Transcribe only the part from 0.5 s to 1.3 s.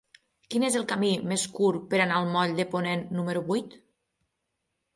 Quin és el camí